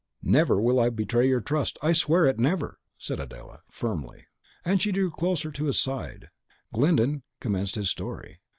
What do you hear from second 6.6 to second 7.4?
Then Glyndon